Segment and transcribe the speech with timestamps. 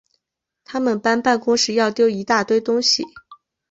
[0.63, 3.03] 他们搬办公室要丟一大堆东西